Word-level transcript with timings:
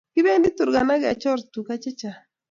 Kipendi 0.13 0.49
Turkana 0.57 0.95
kechor 1.03 1.39
Tuka 1.53 1.75
che 1.83 1.91
chang 1.99 2.21